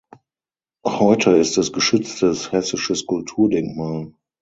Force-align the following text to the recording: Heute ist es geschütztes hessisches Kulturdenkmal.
Heute 0.87 1.29
ist 1.37 1.59
es 1.59 1.71
geschütztes 1.73 2.51
hessisches 2.51 3.05
Kulturdenkmal. 3.05 4.15